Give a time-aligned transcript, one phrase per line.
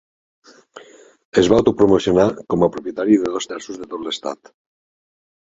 [1.41, 4.53] Es va autopromocionar com a propietari de dos terços de tot l'estat.